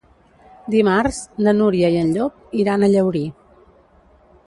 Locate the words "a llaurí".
2.89-3.25